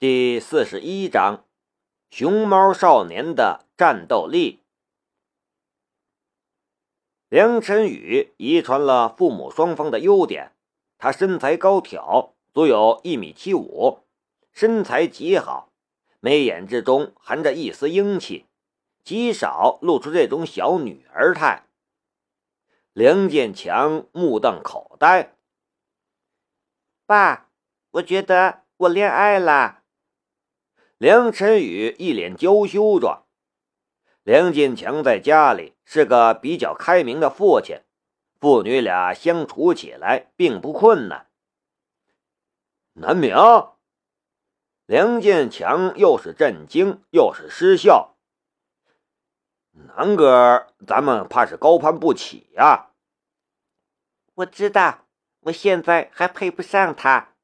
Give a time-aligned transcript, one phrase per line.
[0.00, 1.44] 第四十一章：
[2.08, 4.62] 熊猫少年的战斗力。
[7.28, 10.52] 梁晨宇遗传了父母双方的优点，
[10.98, 14.04] 他身材高挑，足有一米七五，
[14.52, 15.72] 身材极好，
[16.20, 18.46] 眉眼之中含着一丝英气，
[19.02, 21.66] 极少露出这种小女儿态。
[22.92, 25.34] 梁建强目瞪口呆
[27.04, 27.48] ：“爸，
[27.90, 29.74] 我觉得我恋爱了。”
[30.98, 33.24] 梁晨宇一脸娇羞状。
[34.24, 37.82] 梁建强在家里是个比较开明的父亲，
[38.40, 41.30] 父女俩相处起来并不困难。
[42.94, 43.32] 南明，
[44.86, 48.16] 梁建强又是震惊又是失笑。
[49.70, 52.90] 南哥，咱们怕是高攀不起呀。
[54.34, 55.06] 我知道，
[55.42, 57.34] 我现在还配不上他。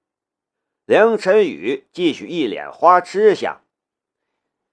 [0.87, 3.63] 梁晨宇继续一脸花痴相。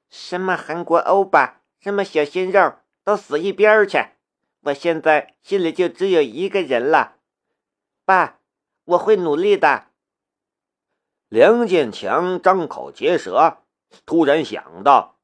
[0.09, 1.61] 什么韩国欧巴？
[1.79, 2.73] 什么小鲜肉
[3.05, 3.97] 都死一边去！
[4.63, 7.15] 我现在心里就只有一个人了，
[8.03, 8.39] 爸，
[8.83, 9.85] 我会努力的。
[11.29, 13.59] 梁建强张口结舌，
[14.05, 15.15] 突然想到，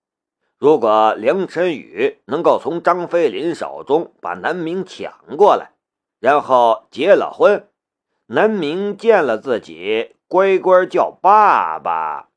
[0.57, 5.73] 如果梁晨宇能够从张飞林手中把南明抢过来，
[6.21, 7.69] 然后结了婚，
[8.27, 12.29] 南明见了自己乖乖叫爸爸，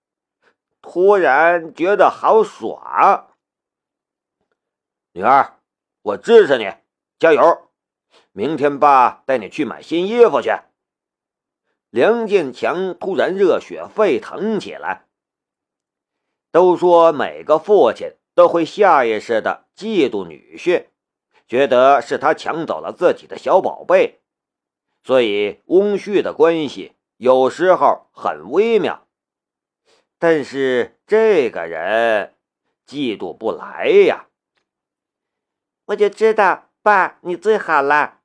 [0.81, 3.35] 突然觉得好爽。
[5.13, 5.59] 女儿，
[6.03, 6.73] 我支持你，
[7.19, 7.69] 加油！
[8.31, 10.51] 明天爸带你去买新衣服去。
[11.91, 15.07] 梁建强突然热血沸腾起来。
[16.53, 20.87] 都说每个父亲都会下意识的嫉妒女婿，
[21.49, 24.21] 觉得是他抢走了自己的小宝贝，
[25.03, 29.07] 所以翁婿的关系有时候很微妙。
[30.19, 32.35] 但是这个人
[32.87, 34.29] 嫉妒不来呀。
[35.85, 38.21] 我就知道，爸，你最好了。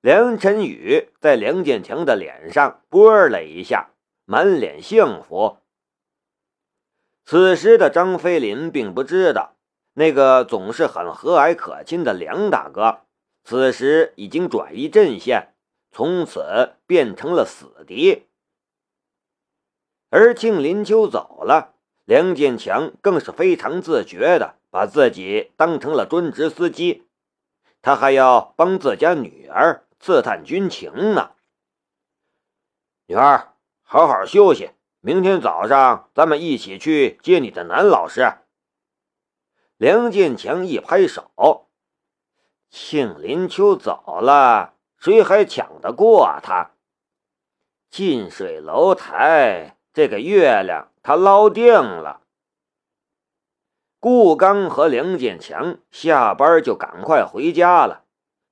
[0.00, 3.90] 梁晨宇在梁建强的脸上啵了一下，
[4.24, 5.58] 满脸幸福。
[7.26, 9.56] 此时的张飞林并不知道，
[9.92, 13.00] 那个总是很和蔼可亲的梁大哥，
[13.44, 15.52] 此时已经转移阵线，
[15.90, 18.26] 从此变成了死敌。
[20.08, 21.74] 而庆林秋走了，
[22.04, 24.56] 梁建强更是非常自觉的。
[24.72, 27.08] 把自己当成了专职司机，
[27.82, 31.32] 他还要帮自家女儿刺探军情呢。
[33.06, 34.70] 女儿，好好休息，
[35.00, 38.32] 明天早上咱们一起去接你的男老师。
[39.76, 41.66] 梁建强一拍手
[42.70, 46.72] ：“庆林秋走了，谁还抢得过他？
[47.90, 52.20] 近水楼台，这个月亮他捞定了。”
[53.98, 58.04] 顾刚和梁建强下班就赶快回家了，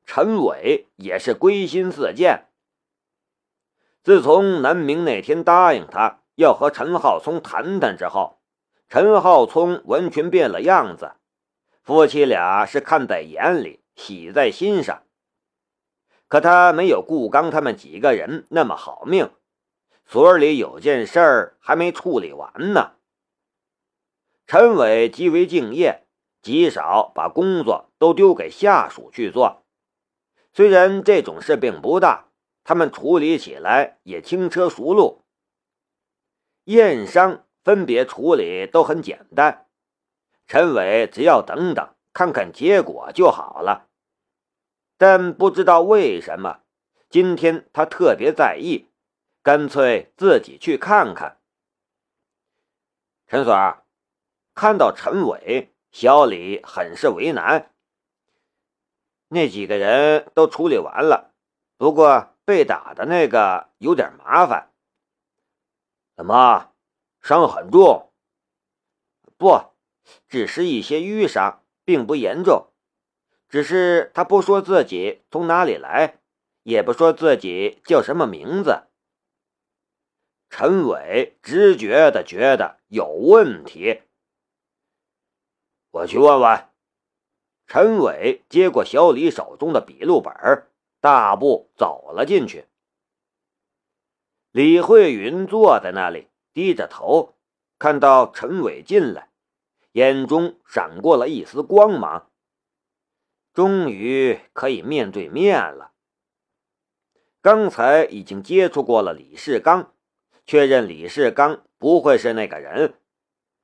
[0.06, 2.48] 陈伟也是归心似箭。
[4.02, 8.38] 自从南明那天答应他要和陈浩聪谈谈之后，
[8.88, 11.12] 陈浩聪完全变了样子，
[11.82, 15.02] 夫妻俩是看在眼里，喜在心上。
[16.28, 19.30] 可他没有顾刚他们几个人那么好命，
[20.04, 22.92] 所里有件事儿还没处理完呢。
[24.46, 26.06] 陈伟极为敬业，
[26.42, 29.64] 极少把工作都丢给下属去做。
[30.52, 32.28] 虽然这种事并不大，
[32.62, 35.24] 他们处理起来也轻车熟路。
[36.64, 39.66] 验伤分别处理都很简单，
[40.46, 43.87] 陈伟只要等等看看结果就好了。
[44.98, 46.60] 但不知道为什么，
[47.08, 48.90] 今天他特别在意，
[49.42, 51.38] 干脆自己去看看。
[53.26, 53.54] 陈所。
[54.54, 57.70] 看到陈伟，小李很是为难。
[59.28, 61.32] 那几个人都处理完了，
[61.76, 64.72] 不过被打的那个有点麻烦。
[66.16, 66.72] 怎么，
[67.22, 68.10] 伤很重？
[69.36, 69.60] 不，
[70.28, 72.67] 只是一些淤伤，并不严重。
[73.48, 76.18] 只是他不说自己从哪里来，
[76.62, 78.82] 也不说自己叫什么名字。
[80.50, 84.02] 陈伟直觉的觉得有问题。
[85.90, 86.68] 我去问问。
[87.66, 90.32] 陈伟接过小李手中的笔录本，
[91.00, 92.64] 大步走了进去。
[94.52, 97.34] 李慧云坐在那里，低着头，
[97.78, 99.28] 看到陈伟进来，
[99.92, 102.27] 眼中闪过了一丝光芒。
[103.58, 105.90] 终于可以面对面了。
[107.40, 109.92] 刚才已经接触过了李世刚，
[110.46, 112.94] 确认李世刚不会是那个人，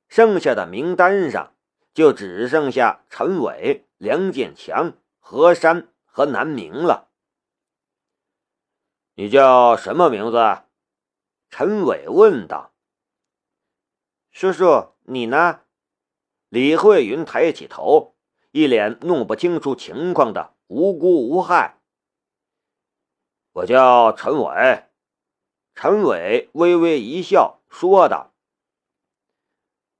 [0.08, 1.54] 剩下的名单上
[1.92, 7.12] 就只剩下陈伟、梁建强、何山和南明了。
[9.14, 10.38] 你叫什么名字？
[11.50, 12.74] 陈伟问道。
[14.32, 15.60] 叔叔，你呢？
[16.48, 18.13] 李慧云抬起头，
[18.54, 21.80] 一脸弄不清楚情况的无辜无害。
[23.50, 24.84] 我叫陈伟。
[25.74, 28.32] 陈伟微微一笑，说道：“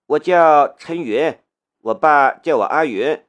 [0.06, 1.41] 我叫陈云，
[1.79, 3.27] 我爸叫我阿云。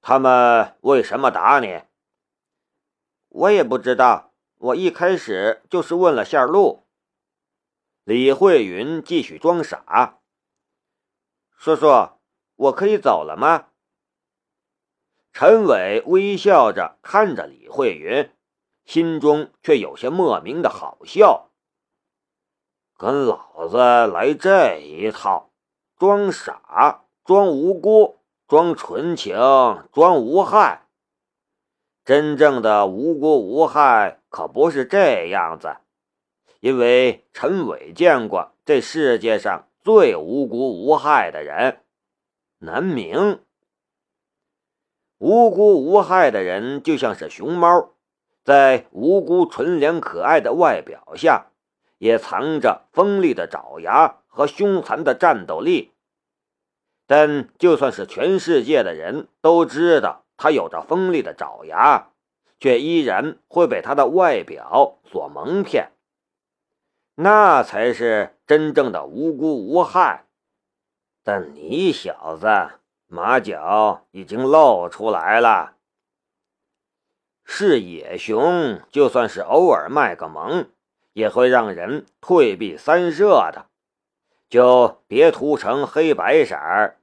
[0.00, 1.84] 他们为什么打你？
[3.28, 4.34] 我也不知道。
[4.56, 6.88] 我一开始就是问了下路。”
[8.02, 10.18] 李慧云继续装傻。
[11.56, 12.19] 叔叔，
[12.60, 13.68] 我可以走了吗？
[15.32, 18.30] 陈伟微笑着看着李慧云，
[18.84, 21.48] 心中却有些莫名的好笑。
[22.98, 25.50] 跟老子来这一套，
[25.96, 29.34] 装傻、装无辜、装纯情、
[29.90, 30.86] 装无害。
[32.04, 35.78] 真正的无辜无害可不是这样子。
[36.60, 41.82] 因为陈伟见过这世界上最无辜无害的人，
[42.62, 43.40] 南明。
[45.16, 47.94] 无辜无害的人就像是熊猫，
[48.44, 51.46] 在无辜纯良可爱的外表下，
[51.98, 55.92] 也藏着锋利的爪牙和凶残的战斗力。
[57.06, 62.10] 但就算是全世界的人都知道他有着锋利的爪牙，
[62.58, 65.92] 却依然会被他的外表所蒙骗。
[67.14, 70.24] 那才是真正的无辜无害，
[71.32, 72.48] 但你小子
[73.06, 75.76] 马脚已经露出来了。
[77.44, 80.68] 是野熊，就算是偶尔卖个萌，
[81.12, 83.66] 也会让人退避三舍的，
[84.48, 86.56] 就别涂成黑白色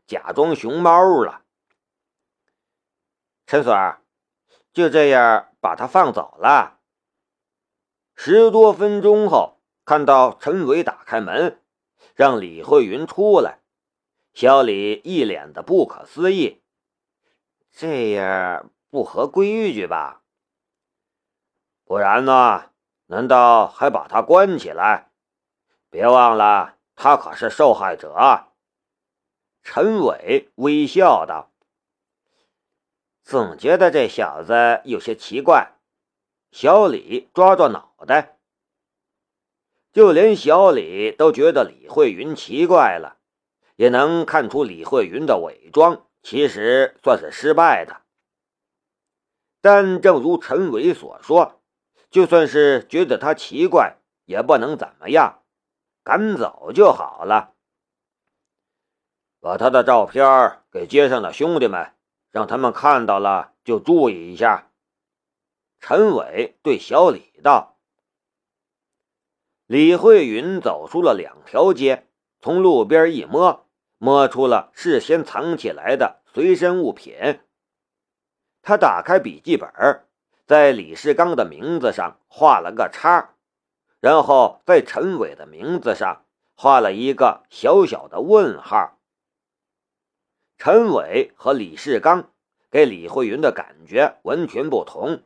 [0.06, 1.44] 假装熊猫了。
[3.46, 4.02] 陈所儿，
[4.74, 6.80] 就这样把他放走了。
[8.14, 9.54] 十多分钟后。
[9.86, 11.62] 看到陈伟打开门，
[12.14, 13.60] 让李慧云出来，
[14.38, 16.62] 小李一脸的不可思议，
[17.72, 20.22] 这样不合规矩吧？
[21.84, 22.70] 不然呢？
[23.08, 25.10] 难道还把他关起来？
[25.90, 28.46] 别忘了，他可是受害者。
[29.64, 31.50] 陈伟微笑道
[33.26, 35.80] ：“总觉得这小子有些奇怪。”
[36.54, 38.38] 小李抓抓脑袋。
[39.92, 43.17] 就连小李都觉得李慧云奇怪了，
[43.78, 48.02] 也能看出李慧云的伪装其实算是失败的。
[49.62, 51.62] 但正如陈伟所说，
[52.10, 55.44] 就算是觉得他奇怪，也不能怎么样，
[56.04, 57.54] 赶走就好了。
[59.40, 61.94] 把他的照片给街上的兄弟们，
[62.32, 64.72] 让他们看到了就注意一下。
[65.80, 67.78] 陈伟对小李道。
[69.68, 72.08] 李慧云走出了两条街，
[72.40, 73.67] 从路边一摸，
[73.98, 77.40] 摸出了事先藏起来的随身物品。
[78.62, 79.70] 他打开笔记本，
[80.46, 83.36] 在李世刚的名字上画了个叉，
[84.00, 88.98] 然后在陈伟的名字上画了一个小小的问号。
[90.58, 92.32] 陈伟和李世刚
[92.70, 95.22] 给李慧云的感觉完全不同，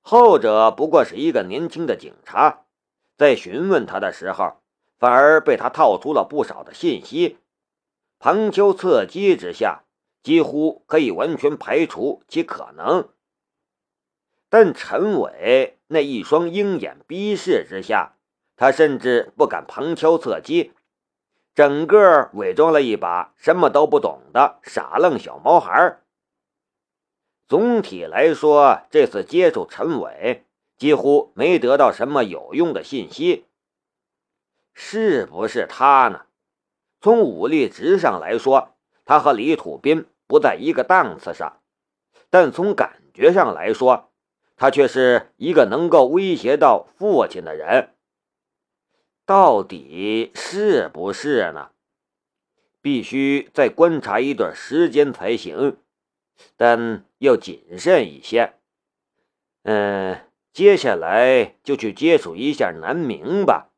[0.00, 2.64] 后者不过是一个年轻的警察。
[3.16, 4.60] 在询问他的时候，
[4.98, 7.38] 反而被他套出了不少的信息，
[8.26, 9.84] 旁敲侧击之下，
[10.20, 13.08] 几乎可以完全排除其可能。
[14.48, 18.16] 但陈伟那一双鹰眼逼视之下，
[18.56, 20.72] 他甚至不敢旁敲侧击，
[21.54, 26.00] 整个伪装了一把什么都不懂的傻愣小毛孩。
[27.46, 30.42] 总体来说，这次接触陈伟。
[30.76, 33.46] 几乎没得到什么有用的信息，
[34.74, 36.25] 是不是他呢？
[37.00, 41.60] 从武力值上来说，他和李土斌不在一个档次上，
[42.30, 44.10] 但从感觉上来说，
[44.56, 47.94] 他却是一个能够威胁到父亲的人。
[49.24, 51.70] 到底是不是呢？
[52.80, 55.78] 必须再观察一段时间才行，
[56.56, 58.54] 但要谨慎一些。
[59.62, 60.20] 嗯。
[60.52, 63.72] 接下来就去接触一下南明吧。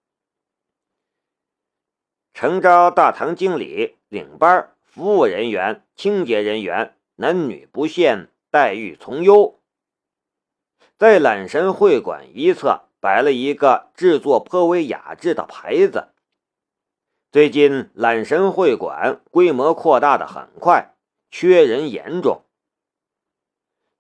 [2.40, 9.59] 诚招大堂经理领班，服务人员、清洁人员，男女不限，待遇从优。
[10.97, 16.11] 在揽神会馆一侧摆了一个制作颇为雅致的牌子。
[17.33, 20.95] 最近揽神会馆规模扩大的很快，
[21.33, 22.42] 缺人严重。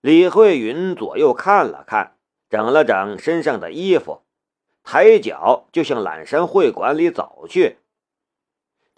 [0.00, 2.16] 李慧云左右看了看，
[2.48, 4.22] 整了整身上的衣服，
[4.84, 7.78] 抬脚就向揽神会馆里走去。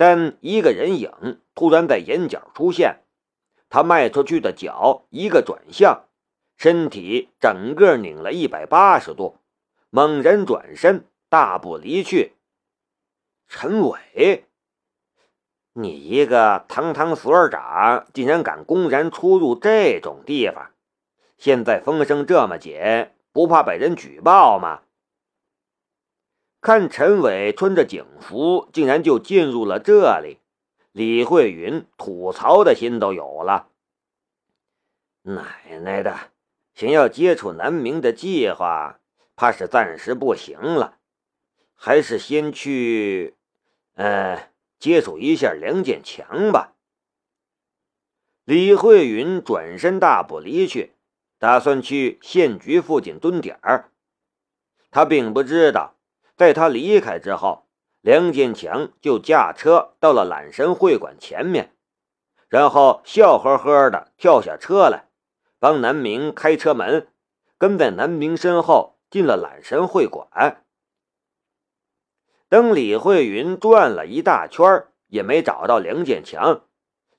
[0.01, 3.01] 但一个人影突然在眼角出现，
[3.69, 6.05] 他迈出去的脚一个转向，
[6.57, 9.37] 身体整个拧了一百八十度，
[9.91, 12.33] 猛然转身，大步离去。
[13.47, 14.47] 陈伟，
[15.75, 20.71] 你一个堂堂所长，竟然敢公然出入这种地方！
[21.37, 24.81] 现在风声这么紧，不怕被人举报吗？
[26.61, 30.41] 看陈伟穿着警服，竟然就进入了这里，
[30.93, 33.69] 李慧云吐槽的心都有了。
[35.23, 36.33] 奶奶的，
[36.75, 39.01] 想要接触南明的计划，
[39.37, 40.99] 怕是暂时不行了，
[41.75, 43.37] 还是先去……
[43.95, 46.75] 呃，接触一下梁建强吧。
[48.45, 50.93] 李慧云转身大步离去，
[51.39, 53.91] 打算去县局附近蹲点儿。
[54.91, 55.95] 他并不知道，
[56.41, 57.67] 在他离开之后，
[58.01, 61.75] 梁建强就驾车到了揽神会馆前面，
[62.49, 65.11] 然后笑呵呵的跳下车来，
[65.59, 67.09] 帮南明开车门，
[67.59, 70.65] 跟在南明身后进了揽神会馆。
[72.49, 76.63] 等李慧云转了一大圈也没找到梁建强，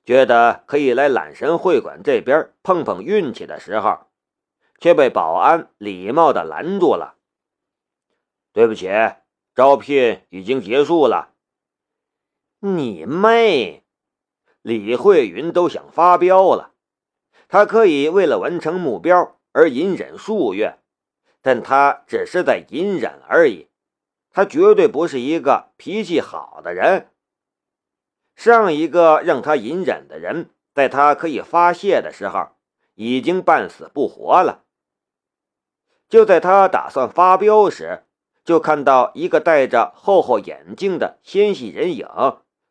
[0.04, 4.08] 觉得可以来揽神会馆这边碰碰运气的时候，
[4.80, 7.14] 却被保安礼貌的拦住了。
[8.52, 8.88] 对不起，
[9.54, 11.34] 招聘已经结束了。
[12.60, 13.84] 你妹！
[14.60, 16.74] 李慧云都想发飙了。
[17.48, 20.78] 他可以为了完成目标而隐忍数月，
[21.40, 23.68] 但他只是在隐忍而已。
[24.30, 27.10] 他绝对不是一个脾气好的人。
[28.34, 32.56] 上一个让他隐忍的人，在他可以发泄的时候，
[32.94, 34.64] 已经半死不活了。
[36.08, 38.04] 就在他打算发飙时，
[38.44, 42.08] 就看到一个戴着厚厚眼镜的纤细人影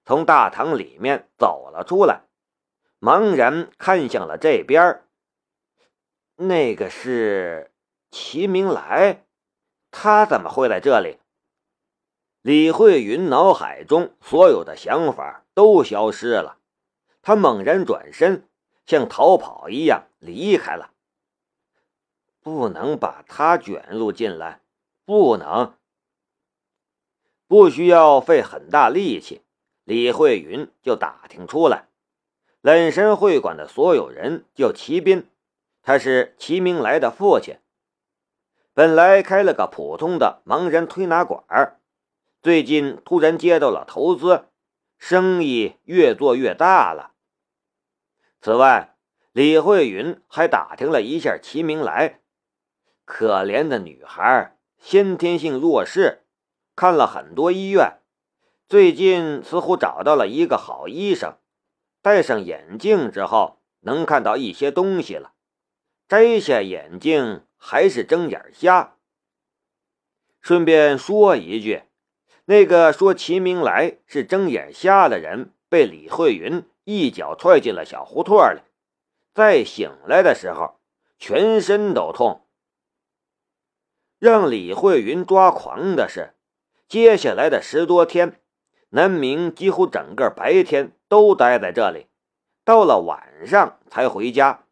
[0.04, 2.24] 从大堂里面走了出来，
[3.00, 5.04] 茫然看向了这边。
[6.36, 7.72] 那个是
[8.10, 9.26] 齐明来，
[9.92, 11.20] 他怎么会在这里？
[12.42, 16.58] 李慧云脑海中所有的想法都消失了，
[17.22, 18.50] 他猛然转身，
[18.88, 20.90] 像逃跑一样离开了。
[22.42, 24.61] 不能把他卷入进来，
[25.12, 25.74] 不能。
[27.46, 29.42] 不需要费很大力气，
[29.84, 31.90] 李慧云就打听出来，
[32.62, 35.30] 冷神会馆的所有人叫齐斌，
[35.82, 37.60] 他是齐明来的父亲。
[38.74, 41.78] 本来开了个普通的盲人推拿馆。
[42.42, 44.46] 最近突然接到了投资，
[44.98, 47.12] 生意越做越大了。
[48.40, 48.96] 此外，
[49.34, 52.22] 李慧云还打听了一下齐明来，
[53.04, 56.24] 可怜的女孩，先天性弱视，
[56.76, 58.00] 看了很多医院，
[58.68, 61.38] 最近似乎找到了一个好医生，
[62.02, 65.34] 戴上眼镜之后能看到一些东西了，
[66.08, 68.96] 摘下眼镜还是睁眼瞎。
[70.42, 71.84] 顺便说一句。
[72.46, 78.60] 那个说齐明来是睁眼瞎的人，被李慧云一脚踹进了小胡同里。
[79.34, 80.80] 再醒来的时候，
[81.18, 82.42] 全身都痛。
[84.22, 86.36] 让李慧云抓狂的是，
[86.88, 88.40] 接下来的十多天，
[88.90, 92.06] 南明几乎整个白天都待在这里，
[92.64, 94.66] 到了晚上才回家。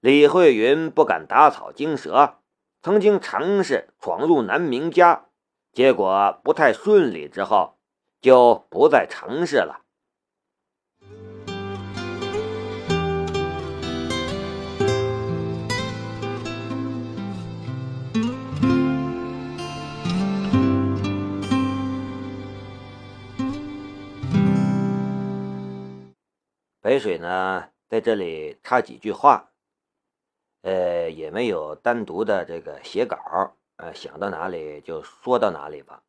[0.00, 2.38] 李慧云不敢打草惊蛇，
[2.80, 5.26] 曾经尝试闯入南明家。
[5.74, 7.76] 结果不太顺利，之后
[8.22, 9.82] 就不再尝试了。
[26.82, 29.52] 白水呢，在这里插几句话，
[30.62, 33.16] 呃，也没有单独的这个写稿。
[33.76, 36.02] 呃，想到哪里就说到哪里吧。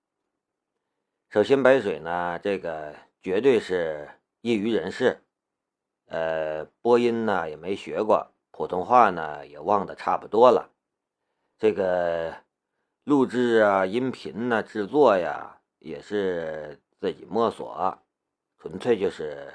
[1.29, 4.09] 首先，白水呢，这个绝对是
[4.41, 5.21] 业余人士，
[6.07, 10.71] 呃，播音呢也没学过，普通话呢也忘得差不多了。
[11.59, 12.35] 这个
[13.03, 17.99] 录制啊、音频呢、制作呀，也是自己摸索，
[18.57, 19.53] 纯粹就是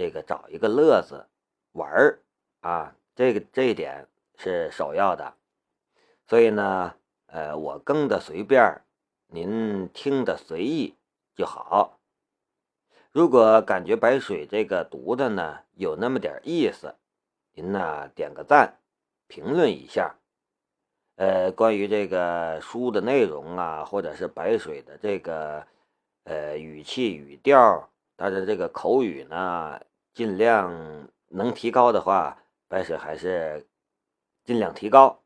[0.00, 1.26] 这个找一个乐子
[1.72, 2.18] 玩儿
[2.60, 5.34] 啊，这个这一点是首要的。
[6.26, 6.94] 所以呢。
[7.32, 8.82] 呃，我更的随便，
[9.28, 10.96] 您听的随意
[11.36, 12.00] 就好。
[13.12, 16.96] 如果感觉白水这个读的呢有那么点意思，
[17.52, 18.80] 您呢点个赞，
[19.28, 20.16] 评论一下。
[21.14, 25.64] 呃，关于这个书的内容啊，或者是白水的这个
[26.24, 29.80] 呃语气语调，他的这个口语呢，
[30.12, 32.38] 尽量能提高的话，
[32.68, 33.66] 白水还是
[34.44, 35.22] 尽量提高。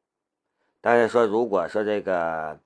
[0.80, 2.58] 但是说，如果说这个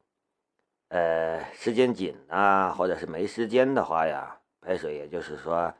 [0.89, 4.35] 呃时间紧啊，或者是没时间的话呀。
[4.61, 5.73] 白水也就是说，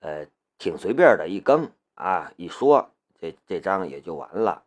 [0.00, 0.26] 呃，
[0.58, 4.62] 挺随便的一更啊，一说这这章也就完了。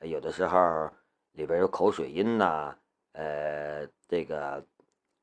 [0.00, 0.90] 有的时候
[1.32, 2.74] 里边有口水音呐，
[3.12, 4.64] 呃，这个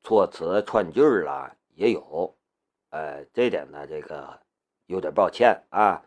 [0.02, 2.34] 措辞串句儿啦也有，
[2.90, 4.40] 呃，这点呢，这个
[4.86, 6.02] 有点抱歉啊。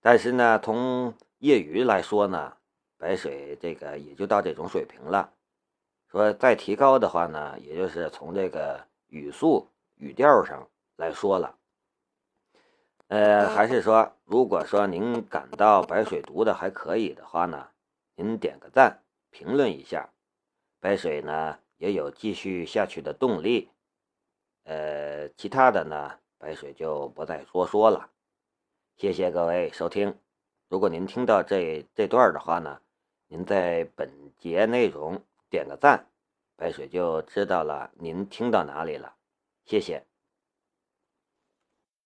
[0.00, 2.56] 但是呢，从业余来说呢，
[2.96, 5.32] 白水这个也就到这种水平了。
[6.10, 10.68] 说再提高的话呢，也就是从这个语速、语调上。
[10.98, 11.54] 来说了，
[13.08, 17.68] 呃，还是说，如果说您感到白水读的还可以的话呢，
[18.14, 20.08] 您点个赞，评论一下，
[20.80, 23.68] 白水呢也有继续下去的动力。
[24.64, 28.10] 呃，其他的呢，白水就不再多说了。
[28.96, 30.18] 谢谢各位收听。
[30.68, 32.80] 如果您听到这这段的话呢，
[33.28, 36.08] 您在本节内容点个赞，
[36.56, 39.16] 白水就知道了您听到哪里了。
[39.64, 40.06] 谢谢。